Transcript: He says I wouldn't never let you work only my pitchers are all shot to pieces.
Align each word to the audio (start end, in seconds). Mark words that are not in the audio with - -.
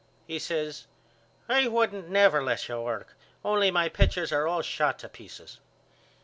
He 0.25 0.39
says 0.39 0.87
I 1.47 1.67
wouldn't 1.67 2.09
never 2.09 2.41
let 2.41 2.67
you 2.67 2.81
work 2.81 3.15
only 3.45 3.69
my 3.69 3.87
pitchers 3.87 4.31
are 4.31 4.47
all 4.47 4.63
shot 4.63 4.97
to 5.05 5.09
pieces. 5.09 5.59